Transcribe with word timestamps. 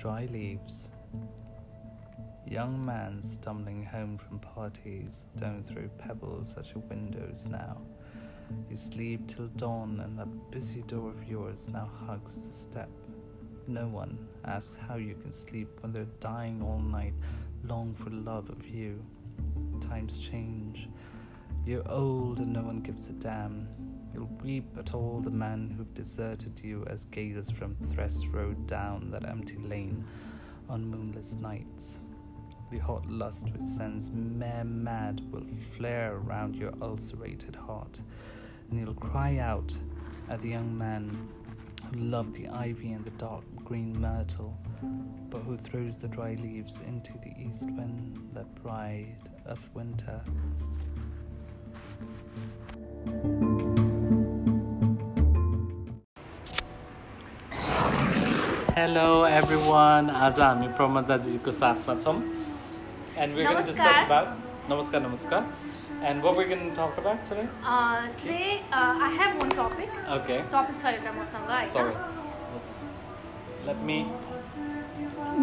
Dry 0.00 0.28
leaves. 0.30 0.88
Young 2.46 2.86
man 2.86 3.20
stumbling 3.20 3.82
home 3.84 4.16
from 4.16 4.38
parties 4.38 5.26
don't 5.36 5.64
throw 5.64 5.88
pebbles 5.98 6.54
at 6.56 6.72
your 6.72 6.84
windows 6.84 7.48
now. 7.50 7.78
You 8.70 8.76
sleep 8.76 9.26
till 9.26 9.48
dawn, 9.48 9.98
and 9.98 10.16
that 10.16 10.50
busy 10.52 10.82
door 10.82 11.10
of 11.10 11.28
yours 11.28 11.68
now 11.68 11.90
hugs 12.06 12.46
the 12.46 12.52
step. 12.52 12.88
No 13.66 13.88
one 13.88 14.16
asks 14.44 14.76
how 14.86 14.94
you 14.96 15.16
can 15.16 15.32
sleep 15.32 15.68
when 15.80 15.92
they're 15.92 16.06
dying 16.20 16.62
all 16.62 16.78
night, 16.78 17.14
long 17.64 17.92
for 17.94 18.10
love 18.10 18.50
of 18.50 18.68
you. 18.68 19.04
Times 19.80 20.20
change. 20.20 20.88
You're 21.66 21.90
old, 21.90 22.38
and 22.38 22.52
no 22.52 22.62
one 22.62 22.82
gives 22.82 23.08
a 23.10 23.14
damn. 23.14 23.68
You'll 24.18 24.40
weep 24.42 24.76
at 24.76 24.94
all 24.94 25.20
the 25.20 25.30
men 25.30 25.72
who've 25.76 25.94
deserted 25.94 26.60
you 26.64 26.84
as 26.88 27.06
gazers 27.06 27.52
from 27.52 27.76
Thress 27.76 28.26
Road 28.26 28.66
down 28.66 29.12
that 29.12 29.24
empty 29.24 29.56
lane 29.58 30.04
on 30.68 30.90
moonless 30.90 31.36
nights. 31.36 31.98
The 32.72 32.78
hot 32.78 33.08
lust 33.08 33.48
which 33.52 33.62
sends 33.62 34.10
mare 34.10 34.64
mad 34.64 35.22
will 35.30 35.46
flare 35.76 36.16
around 36.16 36.56
your 36.56 36.72
ulcerated 36.82 37.54
heart, 37.54 38.00
and 38.68 38.80
you'll 38.80 38.94
cry 38.94 39.38
out 39.38 39.76
at 40.28 40.42
the 40.42 40.48
young 40.48 40.76
man 40.76 41.28
who 41.92 42.00
loved 42.00 42.34
the 42.34 42.48
ivy 42.48 42.94
and 42.94 43.04
the 43.04 43.10
dark 43.10 43.44
green 43.64 44.00
myrtle, 44.00 44.58
but 45.30 45.42
who 45.42 45.56
throws 45.56 45.96
the 45.96 46.08
dry 46.08 46.34
leaves 46.34 46.80
into 46.80 47.12
the 47.22 47.32
east 47.40 47.70
wind, 47.70 48.18
that 48.34 48.52
bride 48.64 49.30
of 49.46 49.60
winter. 49.74 50.20
Hello 58.78 59.24
everyone, 59.36 60.08
आज 60.24 60.38
हामी 60.40 60.66
प्रमोद 60.78 61.04
दाजुजीको 61.10 61.52
साथमा 61.60 61.94
छौँ 62.02 62.12
and 63.22 63.34
we're 63.36 63.46
going 63.46 63.56
to 63.56 63.70
discuss 63.70 63.96
about 64.06 64.28
namaskar 64.72 65.00
namaskar 65.06 65.40
and 66.10 66.22
what 66.26 66.36
going 66.50 66.62
to 66.68 66.74
talk 66.76 66.98
about 67.02 67.24
today 67.30 67.46
Uh, 67.74 68.06
today 68.22 68.60
uh, 68.80 69.06
I 69.06 69.08
have 69.20 69.40
one 69.42 69.50
topic. 69.60 69.96
okay 70.18 70.38
Topic 70.54 70.76
छ 70.82 70.92
एउटा 70.92 71.12
मसँग 71.18 71.50
sorry 71.74 71.94
होइन 71.94 72.54
let's 72.54 73.66
let 73.70 73.82
me 73.90 73.98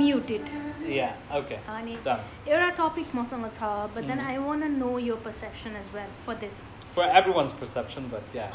muted 0.01 0.53
yeah 0.99 1.37
okay 1.41 1.59
अनि 1.77 1.97
एउटा 2.47 2.69
topic 2.81 3.15
मसँग 3.21 3.49
छ 3.59 3.71
but 3.95 4.07
then 4.11 4.19
Mhm. 4.19 4.27
I 4.27 4.37
wanna 4.47 4.71
know 4.79 4.97
यो 5.09 5.15
perception 5.27 5.75
as 5.81 5.89
well 5.95 6.09
for 6.27 6.39
this 6.45 6.61
for 6.99 7.09
everyone's 7.21 7.57
perception 7.63 8.09
but 8.15 8.39
yeah 8.39 8.49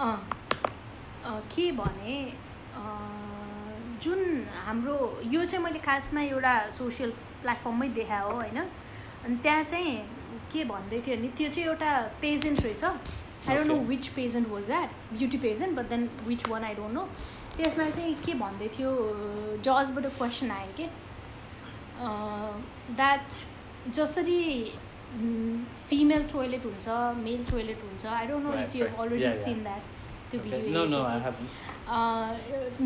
के 1.57 1.71
भने 1.83 2.17
अँ, 2.77 3.60
जुन 4.03 4.21
हाम्रो 4.67 4.97
यो 5.33 5.45
चाहिँ 5.45 5.65
मैले 5.65 5.79
खासमा 5.85 6.21
एउटा 6.23 6.55
सोसियल 6.79 7.11
प्लेटफर्ममै 7.43 7.89
देखाएँ 7.99 8.23
हो 8.25 8.35
होइन 8.37 8.59
अनि 8.59 9.37
त्यहाँ 9.43 9.65
चाहिँ 9.65 9.97
के 10.53 10.65
भन्दै 10.65 11.01
थियो 11.07 11.17
भने 11.17 11.29
त्यो 11.39 11.49
चाहिँ 11.49 11.67
एउटा 11.69 11.91
पेजेन्ट 12.21 12.61
रहेछ 12.65 12.85
I 12.85 13.57
don't 13.57 13.69
know. 13.69 13.77
Which 13.91 14.09
pageant 14.17 14.49
was 14.49 14.67
that 14.67 14.91
beauty 15.13 15.39
pageant 15.45 15.77
but 15.79 15.89
then 15.89 16.09
which 16.27 16.49
one 16.49 16.65
I 16.65 16.75
don't 16.75 16.95
know 16.95 17.05
त्यसमा 17.57 17.89
चाहिँ 17.91 18.15
के 18.25 18.35
भन्दै 18.41 18.69
थियो 18.79 18.91
जजबाट 19.65 20.07
क्वेसन 20.19 20.51
आयो 20.51 20.73
कि 20.77 20.87
द्याट 22.97 23.93
जसरी 23.95 24.41
फिमेल 25.89 26.23
टोइलेट 26.33 26.65
हुन्छ 26.67 26.89
मेल 27.23 27.45
टोइलेट 27.51 27.83
हुन्छ 27.85 28.07
I 28.07 28.27
don't 28.27 28.45
know 28.47 28.53
if 28.63 28.77
you. 28.77 28.87
Already. 28.87 29.33
Seen 29.43 29.63
that 29.63 29.83
त्यो. 30.31 30.41
Video 30.41 30.85
no 30.87 31.01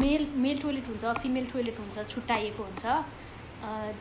male 0.02 0.26
male 0.44 0.58
toilet 0.60 0.88
हुन्छ 0.88 1.04
फिमेल 1.22 1.46
टोइलेट 1.52 1.78
हुन्छ 1.80 2.06
छुट्टाइएको 2.14 2.62
हुन्छ। 2.62 2.84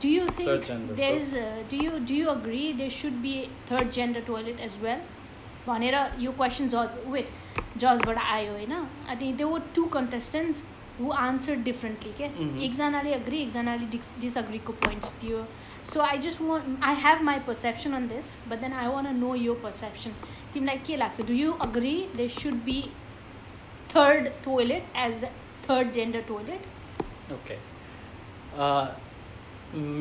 Do 0.04 0.10
you 0.10 0.26
think 0.38 0.92
there 0.92 1.16
is 1.16 1.34
do 1.72 1.84
you 1.84 1.92
do 2.08 2.14
you 2.14 2.28
agree 2.30 2.62
they 2.74 2.90
should 2.90 3.14
be 3.26 3.36
third 3.72 3.92
gender 3.98 4.22
toilet 4.28 4.60
as 4.60 4.74
well 4.84 5.02
भनेर 5.68 5.96
यो 6.20 6.32
question 6.40 6.70
जज 6.70 6.96
wait 7.08 7.28
जजबाट 7.78 8.18
आयो 8.18 8.52
होइन? 8.52 8.74
अनि 9.10 9.34
they 9.34 9.44
were 9.44 9.62
two 9.76 9.84
contestants 9.98 10.64
who 11.00 11.12
answer 11.20 11.56
differently 11.68 12.12
के. 12.18 12.26
एकजनाले 12.66 13.14
अग्री 13.14 13.38
एकजनाले 13.42 13.86
डिस 13.94 14.10
डिसअग्रीको 14.22 14.74
पोइन्ट्स 14.84 15.14
दियो। 15.22 15.46
So 15.94 16.02
I 16.02 16.18
just 16.26 16.42
want 16.42 16.84
I 16.84 16.96
have 17.04 17.22
my 17.30 17.40
perception 17.48 17.94
on 17.94 18.08
this 18.08 18.36
but 18.50 18.60
then 18.62 18.74
I 18.82 18.88
wanna 18.88 19.16
know 19.20 19.34
यो 19.36 19.54
पर्सेप्सन 19.64 20.12
तिमीलाई 20.54 20.78
के 20.88 20.98
लाग्छ? 20.98 21.22
Do 21.22 21.34
you 21.34 21.52
agree 21.68 21.96
they 22.16 22.28
should 22.42 22.62
be 22.66 22.80
Third 23.95 24.29
toilet 24.45 24.97
as 25.07 25.25
third 25.69 25.93
gender 25.93 26.23
toilet 26.29 26.67
okay 27.37 27.57
uh 28.67 28.87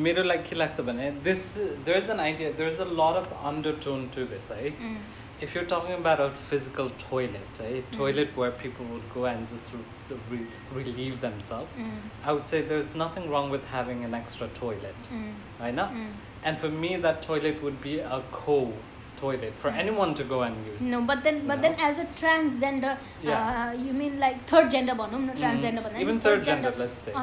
मेरो 0.02 0.22
लागि 0.22 0.48
के 0.48 0.56
लाग्छ 0.56 0.80
भने 0.90 1.06
this 1.24 1.40
there's 1.88 2.06
an 2.14 2.20
idea 2.26 2.52
there's 2.60 2.78
a 2.84 2.90
lot 3.00 3.16
of 3.22 3.26
undertone 3.50 4.04
to 4.14 4.24
this 4.30 4.46
है 4.58 4.70
Mm. 4.86 4.94
if 5.46 5.52
you're 5.56 5.66
talking 5.72 5.94
about 5.96 6.20
a 6.26 6.28
physical 6.52 6.88
toilet 7.02 7.58
a 7.64 7.72
Mm. 7.72 7.90
toilet 7.98 8.38
where 8.42 8.54
people 8.62 8.88
would 8.94 9.10
go 9.16 9.26
and 9.32 9.52
just 9.52 9.74
re- 9.74 10.16
re- 10.30 10.78
relieve 10.78 11.20
themselves 11.26 11.76
Mm. 11.84 11.92
i 12.30 12.34
would 12.38 12.48
say 12.52 12.62
there's 12.72 12.94
nothing 13.04 13.28
wrong 13.34 13.52
with 13.56 13.68
having 13.74 14.00
an 14.08 14.16
extra 14.22 14.48
toilet 14.60 15.12
Mm. 15.18 15.28
I 15.68 15.70
know. 15.80 15.88
Mm. 16.00 16.08
and 16.48 16.64
for 16.64 16.72
me 16.86 16.94
that 17.08 17.22
toilet 19.23 19.53
for 19.63 19.71
Mm. 19.71 19.79
anyone 19.83 20.11
to 20.19 20.23
go 20.33 20.39
and 20.47 20.55
use 20.71 20.81
No, 20.93 20.99
but 21.11 21.19
then, 21.27 21.37
but 21.49 21.57
you 21.57 21.63
then, 21.65 21.75
know? 21.77 21.89
as 21.89 21.99
a 22.05 22.07
transgender, 22.21 22.93
Yeah. 23.29 23.39
uh, 23.43 23.71
you 23.85 23.93
mean 24.01 24.15
like 24.25 24.39
third 24.53 24.69
gender 24.75 24.95
भनौँ 25.01 25.21
न 25.23 25.29
Mhm. 25.29 25.41
transgender 25.43 25.83
भन्दा 25.87 26.05
Even 26.05 26.19
third 26.27 26.43
gender, 26.49 26.73
let's 26.83 27.01
say. 27.07 27.13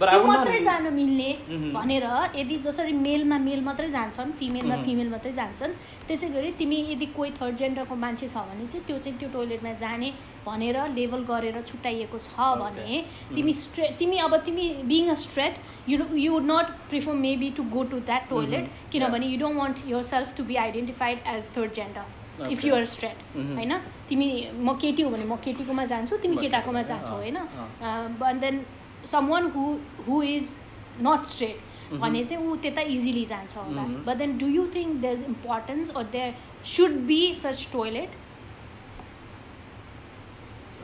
त्यो 0.00 0.22
मात्रै 0.24 0.58
जान 0.64 0.86
मिल्ने 0.94 1.30
Mhm. 1.48 1.72
भनेर 1.72 2.04
यदि 2.34 2.56
जसरी 2.66 2.92
मेलमा 3.06 3.38
मेल 3.38 3.60
मात्रै 3.68 3.88
जान्छन् 3.90 4.30
फिमेलमा 4.40 4.76
Mhm. 4.76 4.84
फिमेल 4.84 5.08
मात्रै 5.10 5.32
जान्छन् 5.32 5.72
त्यसै 6.08 6.28
गरी 6.36 6.50
तिमी 6.58 6.76
यदि 6.90 7.06
कोही 7.16 7.30
थर्ड 7.40 7.56
जेन्डरको 7.56 7.94
मान्छे 8.04 8.28
छ 8.28 8.36
भने 8.48 8.66
चाहिँ 8.72 8.84
त्यो 8.86 8.98
चाहिँ 8.98 9.18
त्यो 9.20 9.28
टोइलेटमा 9.32 9.72
जाने 9.82 10.10
भनेर 10.46 10.76
लेभल 10.96 11.22
गरेर 11.30 11.60
छुट्याइएको 11.70 12.18
छ. 12.18 12.28
भने 12.62 13.04
तिमी 13.34 13.52
स्ट्रेट 13.64 13.98
तिमी 13.98 14.16
अब 14.18 14.36
तिमी 14.46 14.64
being 14.88 15.08
a 15.10 15.14
straight 15.26 15.54
you 15.88 15.98
you 16.16 16.32
would 16.32 16.44
not 16.50 16.66
prefer 16.88 17.12
maybe 17.26 17.50
to 17.56 17.62
go 17.76 17.82
to 17.92 18.00
that 18.08 18.28
toilet. 18.30 18.64
किनभने 18.92 19.26
you 19.26 19.38
don't 19.38 19.58
want 19.58 19.76
yourself 20.14 20.36
to 20.36 20.44
be 20.44 20.56
identified 20.64 21.18
as 21.34 21.50
third 21.56 21.72
gender 21.74 22.48
if. 22.50 22.64
You're 22.64 22.84
straight. 22.96 23.16
होइन 23.36 23.72
तिमी 24.08 24.26
म 24.56 24.72
केटी 24.80 25.02
हो 25.02 25.10
भने 25.10 25.24
म 25.24 25.36
केटीकोमा 25.44 25.84
जान्छु 25.92 26.16
तिमी 26.22 26.36
केटाकोमा 26.36 26.82
जान्छौ 26.90 27.14
होइन। 27.14 27.38
But 28.20 28.40
then 28.40 28.64
Someone 29.29 29.51
who 29.55 29.65
who 30.07 30.21
is 30.23 30.55
not 31.01 31.25
straight 31.35 31.59
Mhm. 31.91 31.99
भने 32.01 32.23
चाहिँ 32.25 32.45
ऊ 32.47 32.55
त्यता 32.61 32.81
इजिली 32.91 33.25
जान्छ 33.25 33.55
होला 33.57 33.81
Mhm. 33.81 34.03
But 34.05 34.17
then 34.17 34.37
do 34.37 34.47
you 34.47 34.65
think 34.75 34.95
there 35.01 35.13
is 35.13 35.23
importance 35.23 35.91
or 35.95 36.03
there 36.15 36.33
should 36.75 36.91
be 37.11 37.19
such 37.43 37.67
toilet 37.71 38.23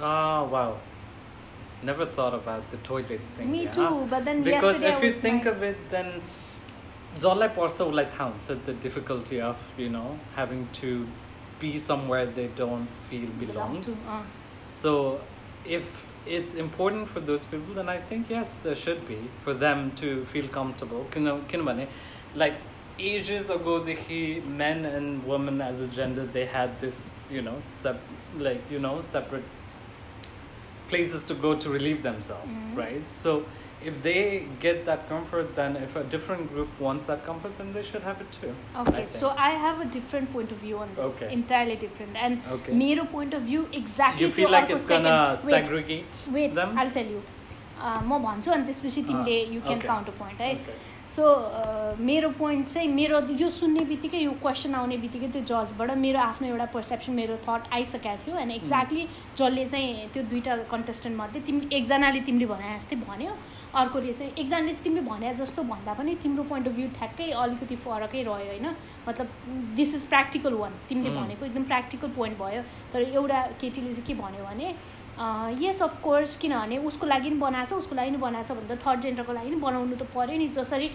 Ah, 0.04 0.44
wow. 0.52 0.78
Never 1.84 2.06
thought 2.06 2.34
about 2.36 2.70
the 2.72 2.78
toilet 2.78 3.22
thing. 3.36 3.52
Me 3.52 3.64
yeah. 3.64 3.72
too, 3.72 4.08
but 4.10 4.24
then 4.26 4.44
because 4.44 4.64
yesterday 4.64 4.92
if 4.92 4.98
I 4.98 5.06
you 5.06 5.12
was 5.12 5.20
think 5.26 5.44
my- 5.46 5.52
of 5.52 5.64
it, 5.64 5.78
then 5.92 6.08
जसलाई 7.20 7.48
पर्छ 7.58 7.82
उसलाई 7.82 8.06
थाहा 8.18 8.26
हुन्छ 8.30 8.58
the 8.70 8.74
difficulty 8.86 9.40
of 9.50 9.64
you 9.84 9.90
know 9.96 10.06
having 10.36 10.62
to 10.80 10.92
be 11.64 11.72
somewhere 11.88 12.26
they 12.40 12.48
don't 12.62 12.88
feel 13.10 13.30
belonged. 13.42 13.90
uh, 14.16 14.22
So 14.76 14.94
if 15.80 15.90
it's 16.27 16.55
important 16.55 17.09
for 17.09 17.21
those 17.21 17.45
people 17.47 17.79
and 17.79 17.91
i 17.91 17.99
think 17.99 18.29
yes 18.29 18.55
there 18.63 18.75
should 18.75 19.07
be 19.09 19.19
for 19.45 19.55
them 19.55 19.91
to 19.97 20.25
feel 20.27 20.49
comfortable 20.49 21.07
like 22.35 22.55
ages 22.99 23.51
ago 23.51 23.83
men 24.47 24.85
and 24.85 25.25
women 25.27 25.61
as 25.61 25.81
a 25.81 25.87
gender 25.87 26.25
they 26.27 26.47
had 26.47 26.81
this 26.81 27.15
you 27.31 27.43
know 27.43 27.61
sub 27.83 27.99
like 28.39 28.61
you 28.71 28.79
know 28.79 29.01
separate 29.01 29.45
places 30.89 31.23
to 31.23 31.35
go 31.35 31.55
to 31.55 31.69
relieve 31.69 32.03
themselves 32.03 32.49
mm-hmm. 32.49 32.75
right 32.75 33.13
so 33.13 33.45
if 33.85 34.03
they 34.03 34.47
get 34.61 34.85
that 34.87 35.09
comfort, 35.09 35.55
then 35.55 35.77
if 35.77 35.97
a 35.97 36.05
different 36.05 36.53
group 36.53 36.69
wants 36.81 37.05
that 37.05 37.25
comfort, 37.27 37.57
then 37.59 37.73
they 37.73 37.83
should 37.83 38.03
have 38.03 38.21
it 38.21 38.33
too. 38.41 38.55
I 38.75 38.81
Okay, 38.81 38.93
think. 38.97 39.11
so 39.11 39.35
I 39.37 39.51
have 39.51 39.81
a 39.81 39.85
different 39.85 40.33
point 40.33 40.51
of 40.53 40.59
view 40.59 40.79
on 40.79 40.89
this. 40.97 41.05
Okay. 41.15 41.33
Entirely 41.33 41.77
different. 41.77 42.17
And 42.17 42.41
Okay. 42.57 42.73
मेरो 42.73 43.11
point 43.13 43.35
of 43.35 43.43
view 43.43 43.69
exactly 43.73 44.27
you 44.27 44.33
feel 44.33 44.51
like 44.51 44.71
it's 44.71 44.87
gonna 44.87 45.39
wait, 45.45 45.55
segregate 45.55 46.21
wait 46.33 46.55
them. 46.55 46.77
I'll 46.79 46.91
tell 46.91 47.07
you. 47.17 47.23
Uh, 47.79 48.01
म 48.03 48.19
भन्छु 48.27 48.51
अनि 48.51 48.65
त्यसपछि 48.67 49.03
तिमीले 49.09 49.41
you 49.55 49.61
can. 49.61 49.81
Counter 49.81 50.13
point 50.19 50.41
है. 50.41 50.53
So 51.15 51.25
मेरो 52.03 52.29
point 52.39 52.69
चाहिँ 52.69 52.89
मेरो 52.93 53.19
यो 53.41 53.51
सुन्ने 53.51 53.81
बित्तिकै 53.91 54.19
यो 54.19 54.31
क्वेसन 54.43 54.75
आउने 54.75 54.97
बित्तिकै 55.03 55.29
त्यो 55.35 55.43
जजबाट 55.51 55.91
मेरो 56.05 56.19
आफ्नो 56.21 56.49
एउटा 56.49 56.65
पर्सेप्सन 56.73 57.13
मेरो 57.19 57.37
थट 57.47 57.69
आइसकेको 57.73 58.25
थियो 58.25 58.37
एन्ड 58.39 58.53
एक्ज्याक्टली 58.53 59.07
जसले 59.39 59.67
चाहिँ 59.75 60.09
त्यो 60.15 60.23
दुइटा 60.33 60.57
कन्टेस्टेन्ट 60.73 61.17
मध्ये 61.21 61.41
तिमी 61.47 61.69
एकजनाले 61.79 62.21
तिमीले 62.27 62.47
भने 62.55 62.79
जस्तै 62.79 62.97
भन्यो 63.07 63.37
अर्कोले 63.77 64.13
चाहिँ 64.13 64.33
एकजनाले 64.33 64.73
चाहिँ 64.73 64.83
तिमीले 64.85 65.01
भने 65.09 65.33
जस्तो 65.35 65.63
भन्दा 65.63 65.93
पनि 65.95 66.15
तिम्रो 66.23 66.43
पोइन्ट 66.51 66.69
अफ 66.69 66.75
भ्यू 66.75 66.89
ठ्याक्कै 66.97 67.31
अलिकति 67.45 67.77
फरकै 67.77 68.23
रह्यो 68.23 68.47
होइन। 68.47 68.67
मतलब 69.09 69.27
दिस 69.77 69.95
इज 69.95 70.07
प्र्याक्टिकल 70.09 70.55
वान 70.55 70.73
तिमीले. 70.89 71.11
भनेको 71.17 71.45
एकदम 71.47 71.65
प्र्याक्टिकल 71.65 72.09
पोइन्ट 72.17 72.39
भयो। 72.39 72.63
तर 72.93 73.03
एउटा 73.03 73.43
केटीले 73.61 73.93
चाहिँ 73.95 74.07
के 74.07 74.15
भन्यो 74.15 74.45
भने 74.45 74.75
यस 75.17 75.83
अफकोर्स 75.83 76.37
किनभने 76.37 76.79
उसको 76.79 77.07
लागि 77.07 77.31
नि 77.31 77.37
बनाएको 77.41 77.69
छ 77.69 77.79
उसको 77.81 77.95
लागि 77.97 78.11
नि 78.11 78.17
बनाएको 78.19 78.49
छ 78.49 78.57
भने 78.59 78.69
त 78.69 78.79
थर्ड 78.87 79.01
जेन्डरको 79.01 79.33
लागि 79.33 79.51
नि 79.51 79.57
बनाउनु 79.57 79.97
त 79.97 80.09
पऱ्यो 80.15 80.37
नि 80.39 80.49
जसरी 80.53 80.89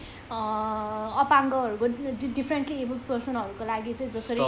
अपाङ्गहरूको 1.24 1.88
डिफ्रेन्टली 2.36 2.78
एबल 2.82 3.00
पर्सनहरूको 3.10 3.66
लागि 3.66 3.94
चाहिँ 3.94 4.12
जसरी 4.12 4.40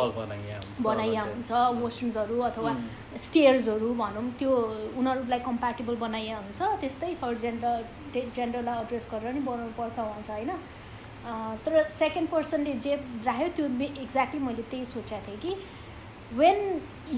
बनाइया 0.83 1.23
हुन्छ. 1.23 1.51
वासरुम्सहरू 1.81 2.39
अथवा 2.49 2.71
उम्. 2.71 2.85
स्टेयर्सहरू 3.25 3.93
भनौँ 3.95 4.25
त्यो 4.39 4.51
उनीहरूलाई 4.97 5.39
कम्प्याटेबल 5.49 5.95
बनाइया 6.05 6.37
हुन्छ 6.37 6.61
त्यस्तै 6.81 7.13
थर्ड 7.23 7.37
जेन्डर 7.39 7.75
जेन्डरलाई 8.35 8.81
एड्रेस 8.81 9.09
गरेर 9.11 9.33
नि 9.33 9.41
बनाउनु 9.41 9.73
पर्छ 9.77 9.97
भन्छ 9.99 10.29
होइन 10.29 10.51
तर 11.65 11.83
सेकेन्ड 11.99 12.29
पर्सनले 12.29 12.73
जे 12.85 12.95
राख्यो 13.25 13.47
त्यो 13.57 13.65
एक्ज्याक्टली 14.03 14.39
मैले 14.39 14.63
त्यही 14.71 14.85
सोचेको 14.85 15.25
थिएँ 15.27 15.39
कि 15.43 15.51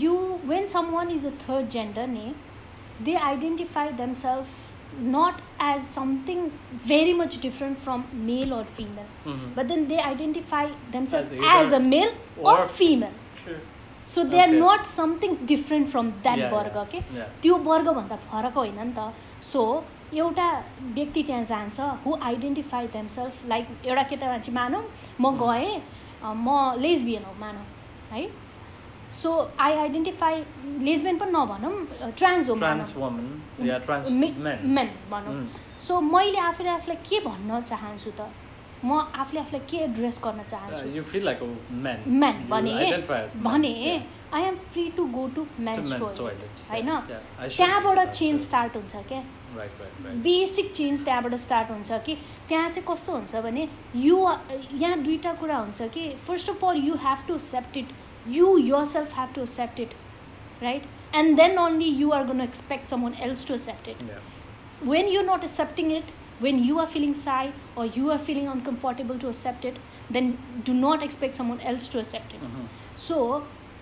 you 0.04 0.14
when 0.50 0.68
someone 0.96 1.10
is 1.12 1.26
a 1.26 1.30
third 1.48 1.70
gender 1.70 2.08
ने 2.08 2.32
they 3.06 3.16
identify 3.32 3.90
themselves 4.04 4.62
not 5.14 5.40
as 5.64 5.80
something 5.94 6.44
very 6.90 7.14
much 7.22 7.34
different 7.46 7.80
from 7.86 8.04
male 8.28 8.52
or 8.58 8.60
female 8.76 9.08
Mhm. 9.32 9.48
but 9.56 9.68
then 9.72 9.82
they 9.90 9.98
identify 10.10 10.62
themselves 10.94 11.34
As 11.54 11.56
as, 11.56 11.74
a 11.78 11.80
male 11.86 12.14
or, 12.44 12.52
or 12.52 12.68
female 12.78 13.18
True. 13.40 13.58
so 14.12 14.24
they 14.30 14.40
are 14.44 14.52
Okay. 14.52 14.60
not 14.60 14.86
something 15.00 15.34
different 15.52 15.90
from 15.96 16.12
that 16.28 16.40
Yeah, 16.44 16.54
वर्ग 16.54 16.78
के 16.94 17.02
yeah. 17.18 17.34
त्यो 17.42 17.58
वर्गभन्दा 17.68 18.16
फरक 18.30 18.54
होइन 18.62 18.80
नि 18.82 18.94
त 19.00 19.10
so 19.50 19.64
एउटा 20.14 20.48
व्यक्ति 21.00 21.24
त्यहाँ 21.32 21.44
जान्छ 21.52 21.80
हु 22.06 22.16
आइडेन्टिफाई 22.32 22.88
देमसेल्फ 22.96 23.46
लाइक 23.54 23.76
एउटा 23.86 24.04
केटा 24.14 24.32
मान्छे 24.34 24.52
मानौँ 24.62 24.84
म 25.20 25.26
Hmm. 25.26 25.40
गएँ 25.44 25.76
म 26.46 26.58
लेस्बियन 26.86 27.24
हो 27.30 27.34
मानौँ 27.46 27.66
है 28.14 28.24
सो 29.22 29.30
आई 29.60 29.74
आइडेन्टिफाई 29.74 30.36
लेस्बियन 30.86 31.18
पनि 31.18 31.32
नभनौँ 31.32 32.12
ट्रान्स 32.18 32.50
मानौँ 32.50 32.56
भनौँ. 35.12 35.48
सो 35.88 36.00
मैले 36.02 36.40
आफूले 36.40 36.70
आफूलाई 36.70 36.98
के 37.10 37.20
भन्न 37.28 37.62
चाहन्छु 37.70 38.12
त 38.20 38.28
म 38.86 38.92
आफूले 39.22 39.40
आफूलाई 39.40 39.62
के 39.70 39.78
एड्रेस 39.84 40.20
गर्न 40.24 40.40
Uh, 40.40 40.50
चाहन्छु. 40.50 40.86
म्यान 42.22 42.36
You 42.42 42.50
भने. 42.50 42.72
भने. 43.44 43.74
I 44.34 44.44
am 44.44 44.56
free 44.74 44.90
to 44.98 45.06
go 45.16 45.28
to 45.36 45.44
toilet 45.56 46.18
toilet. 46.18 46.60
होइन 46.70 46.90
त्यहाँबाट 47.58 48.00
चेन्ज. 48.12 48.42
स्टार्ट 48.42 48.76
हुन्छ 48.76 48.96
क्या. 49.08 49.24
बेसिक 50.24 50.74
चेन्ज 50.76 51.04
त्यहाँबाट 51.06 51.34
स्टार्ट 51.46 51.72
हुन्छ 51.72 51.92
कि 52.06 52.16
त्यहाँ 52.48 52.70
चाहिँ 52.70 52.86
कस्तो 52.88 53.12
हुन्छ 53.14 53.36
भने 53.46 53.68
यु 53.96 54.18
यहाँ 54.74 54.98
दुईवटा 55.04 55.34
कुरा 55.40 55.58
हुन्छ 55.58 55.82
कि 55.94 56.04
first 56.28 56.50
of 56.50 56.66
all 56.66 56.78
you 56.88 56.94
have 57.06 57.24
to 57.28 57.36
accept 57.36 57.78
it 57.78 57.88
Yourself 58.95 59.19
have 59.19 59.35
to 59.35 59.43
accept 59.43 59.81
it 59.81 59.95
right 60.63 60.83
and 61.17 61.37
then 61.37 61.59
only 61.59 61.89
you 62.03 62.11
are 62.19 62.27
gonna 62.27 62.41
expect 62.41 62.89
someone 63.03 63.15
else 63.29 63.47
to 63.49 63.55
accept 63.55 63.89
it 63.89 64.03
Yeah. 64.11 64.27
when 64.91 65.09
you're 65.13 65.25
not 65.29 65.43
accepting 65.47 65.89
it 65.95 66.11
when 66.45 66.61
you 66.67 66.77
are 66.83 66.87
feeling 66.93 67.15
shy 67.23 67.41
or 67.81 67.83
you 67.97 68.13
are 68.13 68.19
feeling 68.29 68.47
uncomfortable 68.53 69.19
to 69.25 69.31
accept 69.33 69.65
it 69.71 69.81
then 70.17 70.31
do 70.69 70.77
not 70.77 71.03
expect 71.07 71.41
someone 71.41 71.59
else 71.73 71.89
to 71.95 71.99
accept 72.03 72.37
it 72.39 72.47
Mhm. 72.47 72.63
So 73.07 73.19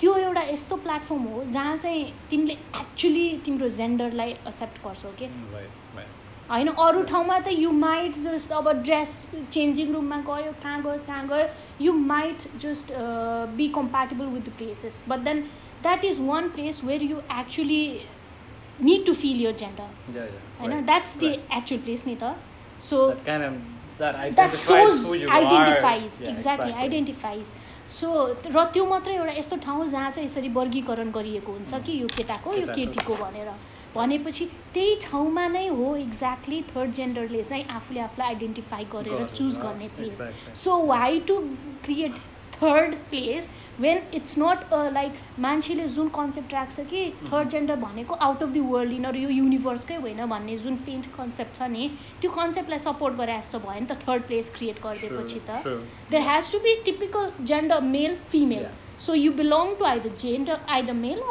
त्यो 0.00 0.14
एउटा 0.22 0.42
यस्तो 0.48 0.76
platform 0.86 1.22
हो 1.34 1.44
जहाँ 1.52 1.76
चाहिँ 1.84 2.02
तिमीले 2.30 2.52
actually 2.80 3.22
तिम्रो 3.44 3.68
जेन्डरलाई 3.76 4.30
accept 4.32 4.82
गर्छौ 4.86 5.12
कि 5.20 5.28
Mm, 5.28 5.46
Right, 5.54 5.78
right. 5.98 6.12
होइन 6.49 6.67
अरू 6.67 7.01
ठाउँमा 7.09 7.39
त 7.39 7.47
यु 7.49 7.71
माइट 7.71 8.17
जस्ट 8.23 8.51
अब 8.53 8.69
ड्रेस 8.83 9.25
चेन्जिङ 9.51 9.93
रुममा 9.93 10.17
गयो 10.27 10.51
कहाँ 10.63 10.81
गयो 10.81 10.97
कहाँ 11.07 11.27
गयो 11.27 11.47
you 11.81 11.93
might 11.93 12.37
just 12.61 12.91
be 13.57 13.67
compatible 13.75 14.25
with 14.33 14.41
the 14.41 14.49
places 14.57 15.03
but 15.09 15.19
then 15.29 15.41
that 15.83 16.05
is 16.05 16.19
one 16.27 16.49
place 16.49 16.83
where 16.83 17.03
you 17.03 17.17
actually 17.39 18.01
need 18.81 19.05
to 19.05 19.13
feel 19.13 19.41
your 19.41 19.55
gender. 19.57 20.29
होइन 20.59 20.85
द्याट्स 20.85 21.17
द. 21.17 21.23
एक्चुअल 21.57 21.81
प्लेस 21.81 22.03
नि 22.07 22.15
त 22.21 22.35
so 22.89 23.09
identifies 24.01 26.21
exactly 26.23 26.71
identifies 26.71 27.45
so 27.99 28.25
र 28.45 28.63
त्यो 28.73 28.85
मात्रै 28.85 29.15
एउटा 29.15 29.33
यस्तो 29.33 29.55
ठाउँ 29.65 29.87
जहाँ 29.87 30.11
चाहिँ 30.11 30.27
यसरी 30.27 30.49
वर्गीकरण 30.53 31.11
गरिएको 31.11 31.51
हुन्छ 31.51 31.73
कि 31.85 32.01
यो 32.01 32.07
केटाको 32.17 32.53
यो। 32.53 32.67
केटीको 32.67 33.15
भनेर 33.15 33.49
भनेपछि 33.95 34.45
त्यही 34.73 34.95
ठाउँमा 35.01 35.47
नै 35.47 35.67
हो 35.67 35.95
एक्ज्याक्टली 35.95 36.61
थर्ड 36.75 36.93
जेन्डरले 36.99 37.43
चाहिँ 37.43 37.65
आफूले 37.79 37.99
आफूलाई 37.99 38.27
आइडेन्टिफाई 38.27 38.85
गरेर 38.93 39.25
चुज 39.37 39.57
गर्ने 39.65 39.87
place. 39.97 40.21
So 40.63 40.77
why 40.85 41.19
to 41.27 41.39
create 41.85 42.15
third 42.53 42.95
place 43.09 43.49
when 43.79 44.01
it's 44.13 44.37
not 44.37 44.73
like 44.93 45.13
मान्छेले 45.45 45.87
जुन 45.93 46.09
कन्सेप्ट 46.15 46.53
राख्छ 46.53 46.79
कि 46.89 46.99
थर्ड 47.31 47.49
जेन्डर 47.49 47.75
भनेको 47.85 48.13
आउट 48.27 48.43
अफ 48.43 48.49
दि 48.49 48.59
वर्ल्ड 48.59 48.93
यिनीहरू 48.93 49.19
यो 49.19 49.29
युनिभर्सकै 49.29 49.95
होइन 50.03 50.25
भन्ने 50.29 50.57
जुन 50.65 50.75
फेन्ट 50.85 51.05
कन्सेप्ट 51.17 51.55
छ 51.55 51.69
नि 51.71 51.89
त्यो 52.21 52.31
कन्सेप्टलाई 52.31 52.79
सपोर्ट 52.85 53.15
गरे 53.17 53.37
जस्तो 53.39 53.59
भयो 53.65 53.79
नि 53.79 53.85
त 53.85 53.97
थर्ड 54.07 54.23
प्लेस 54.27 54.51
क्रिएट 54.57 54.83
गरिदिएपछि 54.83 55.39
त। 55.39 55.61
True. 55.63 55.81
there 56.11 56.27
has 56.29 56.53
to 56.55 56.59
be 56.59 56.77
typical 56.85 57.33
gender 57.51 57.81
male 57.81 58.15
female 58.35 58.69
Yeah. 58.69 58.79
so 58.99 59.13
you 59.19 59.31
belong 59.37 59.75
to 59.77 59.85
either 59.87 60.09
gender 60.23 60.55
either 60.77 60.93
male 60.93 61.21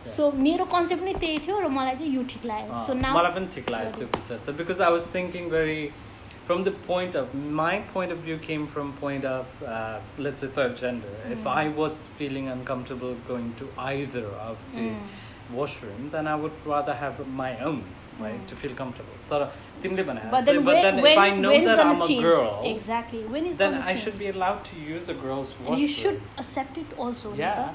or 0.00 0.06
female 0.06 0.06
Correct. 0.06 0.06
yeah. 0.06 0.16
so 0.16 0.32
मेरो 0.46 0.64
कन्सेप्ट 0.72 1.02
नै 1.04 1.14
त्यही 1.22 1.38
थियो 1.46 1.58
र 1.60 1.68
मलाई 1.76 1.96
चाहिँ 2.00 2.12
यो 2.16 2.22
ठिक 2.32 2.44
लाग्यो 2.52 2.74
Uh, 2.74 2.86
सो 2.86 2.94
नाउ 3.04 3.14
मलाई 3.18 3.32
पनि 3.38 3.46
ठिक 3.54 3.70
लाग्यो 3.76 3.92
त्यो 3.98 4.06
विचार 4.16 4.38
चाहिँ 4.46 4.56
because 4.62 4.80
I 4.80 4.90
was 4.96 5.06
thinking 5.16 5.50
very 5.50 5.92
from 6.48 6.62
the 6.66 6.72
point 6.88 7.14
of 7.20 7.34
my 7.60 7.72
point 7.92 8.12
of 8.12 8.18
view 8.26 8.38
came 8.48 8.66
from 8.74 8.92
point 9.04 9.24
of 9.24 9.46
uh, 9.66 9.98
let's 10.26 10.40
say 10.40 10.48
third 10.58 10.76
gender. 10.82 11.14
If 11.36 11.40
Mm. 11.44 11.54
I 11.62 11.68
was 11.78 12.02
feeling 12.18 12.48
uncomfortable 12.56 13.16
going 13.30 13.48
to 13.62 13.70
either 13.92 14.26
of 14.48 14.56
the 14.76 14.84
Mm. 14.90 15.56
washroom, 15.60 16.10
then 16.12 16.28
I 16.34 16.36
would 16.44 16.52
rather 16.74 16.94
have 17.04 17.24
my 17.44 17.52
own. 17.70 17.80
Right 18.20 18.36
Mm. 18.42 18.44
to 18.50 18.56
feel 18.60 18.74
comfortable. 18.76 19.16
तर 19.30 19.42
तिमीले 19.82 20.04
भने 20.10 20.20
but 20.34 20.36
जस्तै, 20.36 20.44
then 20.46 20.62
but 20.68 20.74
when, 20.74 20.84
then 20.84 21.00
when, 21.06 21.16
if 21.16 21.18
I 21.24 21.30
know 21.40 21.50
when 21.54 21.64
is 21.64 21.68
that 21.70 21.80
gonna 21.80 21.96
I'm 21.96 22.04
a 22.04 22.06
change 22.10 22.22
girl, 22.28 22.46
exactly 22.70 23.18
when 23.34 23.48
is 23.50 23.58
then 23.62 23.72
gonna 23.74 23.82
I 23.90 23.92
change? 23.92 24.04
should 24.04 24.16
be 24.22 24.28
allowed 24.36 24.62
to 24.68 24.76
use 24.92 25.10
a 25.14 25.16
girl's 25.24 25.50
washroom. 25.58 25.72
and 25.74 25.82
you 25.82 25.88
should 25.96 26.22
accept 26.44 26.78
it 26.84 26.94
also 27.06 27.32
Yeah, 27.42 27.58
Nita. 27.58 27.66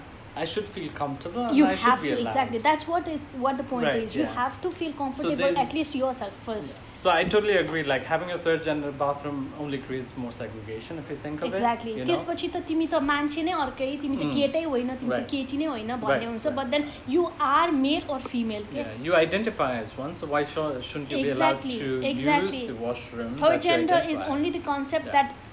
I 0.41 0.45
should 0.45 0.67
feel 0.75 0.89
comfortable. 0.97 1.45
and 1.45 1.57
you 1.57 1.65
I 1.65 1.71
have 1.71 1.79
should 1.79 2.01
be 2.03 2.09
to 2.09 2.13
allowed. 2.15 2.27
exactly 2.31 2.59
that's 2.65 2.85
what 2.91 3.07
is 3.13 3.19
what 3.45 3.57
the 3.61 3.63
point 3.71 3.85
Right, 3.87 4.03
is 4.03 4.13
you 4.15 4.21
yeah. 4.21 4.35
have 4.35 4.53
to 4.65 4.69
feel 4.77 4.93
comfortable 4.99 5.35
then- 5.41 5.57
at 5.63 5.73
least 5.79 5.97
yourself 6.03 6.37
first 6.45 6.79
So 7.01 7.09
I 7.11 7.23
totally 7.33 7.55
agree. 7.59 7.81
Like 7.89 8.03
having 8.09 8.31
a 8.33 8.37
third 8.45 8.59
gender 8.65 8.89
bathroom 9.01 9.37
only 9.63 9.77
creates 9.85 10.11
more 10.23 10.31
segregation 10.37 10.99
if 11.03 11.09
you 11.13 11.17
think 11.23 11.41
of 11.41 11.47
exactly 11.49 11.91
it. 11.93 11.97
You 11.97 12.05
know? 12.05 12.09
त्यसपछि 12.11 12.49
त 12.55 12.61
तिमी 12.69 12.87
त 12.93 13.01
मान्छे 13.09 13.43
नै 13.47 13.55
अर्कै 13.65 13.87
तिमी 14.03 14.17
त 14.21 14.27
Mm. 14.27 14.33
केटै 14.37 14.63
होइन 14.73 14.91
तिमी 15.01 15.09
त 15.09 15.17
Right. 15.17 15.27
केटी 15.33 15.57
नै 15.63 15.67
होइन 15.73 15.91
Right, 15.91 16.01
भन्ने 16.05 16.25
हुन्छ 16.31 16.45
right. 16.45 16.55
But 16.59 16.71
then 16.75 16.87
you 17.15 17.25
are 17.49 17.71
male 17.85 18.01
or 18.15 18.21
female 18.35 18.63
के 18.73 18.79
Yeah, 18.81 18.93
you 19.07 19.15
identify 19.23 19.69
as 19.83 19.93
one, 20.03 20.13
so 20.21 20.31
why 20.35 20.43
should, 20.53 20.79
shouldn't 20.91 21.11
you 21.15 21.21
Exactly, 21.25 21.25
be 21.25 21.31
allowed 21.37 21.61
to 21.63 22.11
exactly. 22.13 22.61
use 22.61 22.71
the 22.73 22.79
washroom? 22.87 23.35
third 23.43 23.67
that 23.95 24.07
you 24.13 24.19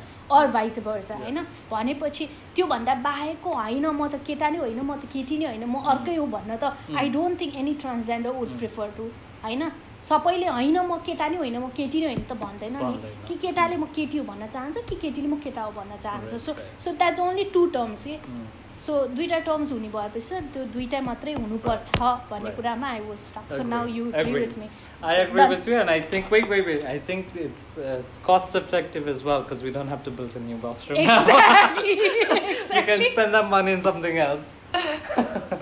vice 0.56 0.78
versa 0.88 1.14
Yeah. 1.14 1.22
होइन 1.24 1.38
भनेपछि 1.70 2.28
त्योभन्दा 2.56 2.94
बाहेकको 3.08 3.50
होइन 3.54 3.86
म 3.86 4.08
त 4.08 4.20
केटा 4.26 4.50
नै 4.50 4.58
होइन 4.58 4.80
म 4.80 4.96
त 5.00 5.10
केटी 5.12 5.38
नै 5.38 5.46
होइन 5.46 5.64
म 5.64 5.82
अर्कै 5.92 6.16
हो 6.16 6.26
भन्न 6.36 6.56
त 6.56 6.64
Mm. 6.88 6.98
I 6.98 7.08
don't 7.16 7.40
think 7.40 7.54
any 7.56 7.74
transgender 7.82 8.30
would 8.38 8.48
Mm. 8.48 8.58
Prefer 8.58 8.88
to 8.96 9.08
होइन 9.44 9.62
सबैले 10.10 10.46
होइन 10.48 10.78
म 10.80 10.98
केटा 11.06 11.28
नै 11.28 11.36
होइन 11.42 11.56
म 11.58 11.68
केटी 11.76 12.00
नै 12.00 12.06
होइन 12.06 12.22
त 12.30 12.32
भन्दैन 12.44 12.76
नि। 12.76 12.94
कि 13.28 13.34
केटाले 13.42 13.76
म 13.76 13.84
केटी 13.96 14.18
हो 14.18 14.24
भन्न 14.30 14.46
चाहन्छ 14.54 14.76
कि 14.88 14.96
केटीले 15.02 15.28
म 15.28 15.36
केटा 15.44 15.62
हो 15.62 15.72
भन्न 15.80 15.96
चाहन्छ 16.06 16.34
so. 16.46 16.52
So 16.84 16.92
that's 17.02 17.20
only 17.20 17.44
two 17.54 17.66
terms 17.76 18.04
के 18.04 18.16
Mm. 18.16 18.48
सो 18.80 18.92
दुईवटा 19.16 19.38
टर्म्स 19.46 19.72
हुने 19.72 19.88
भएपछि 19.94 20.40
त्यो 20.52 20.62
दुईवटा 20.74 21.00
मात्रै 21.08 21.32
हुनुपर्छ 21.32 21.90
भन्ने. 22.30 22.50
कुरामा 22.56 22.88
I 22.88 23.00
was 23.08 23.18
stuck 23.18 23.52
so. 23.52 23.62
Now 23.62 23.86
you 23.86 24.06
agree. 24.22 24.32
With 24.32 24.56
me 24.58 24.68
I 25.02 25.12
agree 25.20 25.40
Done. 25.40 25.50
with 25.52 25.66
you, 25.68 25.76
and 25.80 25.90
I 25.90 26.00
think 26.12 26.30
wait, 26.32 26.46
wait, 26.48 26.66
wait. 26.70 26.82
I 26.84 26.98
think 27.10 27.28
it's 27.44 27.68
uh, 27.78 28.00
it's 28.00 28.18
cost 28.24 28.56
effective 28.60 29.06
as 29.12 29.22
well 29.28 29.38
because 29.44 29.62
we 29.66 29.70
a 30.36 30.40
new 30.40 30.56
bathroom. 30.56 30.98
Exactly. 31.00 31.94
we 32.74 32.82
can 32.82 33.04
spend 33.12 33.34
that 33.34 33.48
money 33.48 33.72
in 33.72 33.82
something 33.82 34.18
else. 34.18 34.44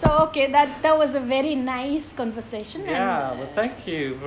So 0.01 0.09
okay, 0.29 0.53
that 0.53 0.83
that 0.83 0.97
was 0.97 1.15
a 1.15 1.21
very 1.21 1.55
nice 1.55 2.13
conversation. 2.13 2.83
yeah, 2.85 3.31
and, 3.31 3.41
well, 3.41 3.51
thank 3.55 3.87
you 3.87 4.19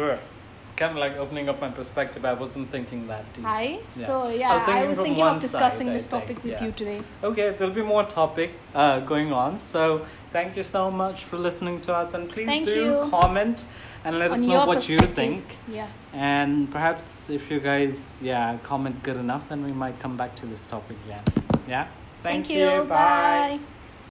kind 0.82 0.94
of 0.94 0.98
like 0.98 1.16
opening 1.24 1.48
up 1.48 1.62
my 1.62 1.70
perspective. 1.70 2.26
I 2.26 2.34
wasn't 2.34 2.72
thinking 2.72 3.08
that 3.08 3.26
deep. 3.34 3.46
Hi. 3.46 3.80
Yeah. 3.96 4.08
So 4.08 4.14
I 4.24 4.34
yeah, 4.34 4.54
was 4.54 4.62
I 4.62 4.66
thinking 4.66 4.90
was 4.90 4.98
thinking 4.98 5.24
of 5.24 5.42
discussing 5.42 5.88
side, 5.88 5.94
I 5.94 5.98
this 5.98 6.08
topic 6.08 6.44
with 6.44 6.54
yeah. 6.54 6.66
you 6.66 6.72
today. 6.72 7.02
Okay, 7.24 7.54
there'll 7.56 7.80
be 7.84 7.88
more 7.96 8.04
topic 8.04 8.50
uh, 8.74 9.00
going 9.02 9.32
on. 9.32 9.60
So 9.60 10.06
thank 10.34 10.58
you 10.58 10.64
so 10.64 10.90
much 10.90 11.26
for 11.26 11.38
listening 11.38 11.82
to 11.82 11.94
us, 11.94 12.16
and 12.16 12.28
please 12.28 12.48
Thank 12.48 12.66
do 12.66 12.76
you. 12.76 13.08
comment 13.12 13.66
and 14.06 14.18
let 14.18 14.32
us 14.32 14.40
know 14.40 14.66
what 14.66 14.90
you 14.90 15.00
think. 15.20 15.44
Yeah. 15.68 15.88
And 16.14 16.72
perhaps 16.72 17.30
if 17.30 17.52
you 17.52 17.60
guys, 17.60 18.04
yeah, 18.20 18.58
comment 18.64 19.04
good 19.04 19.18
enough, 19.18 19.44
then 19.50 19.64
we 19.64 19.74
might 19.84 20.00
come 20.00 20.18
back 20.18 20.36
to 20.38 20.48
this 20.48 20.66
topic 20.66 20.98
again. 21.06 21.24
Yeah. 21.68 21.88
Thank, 22.24 22.50
you. 22.50 22.86
Bye. 22.90 23.60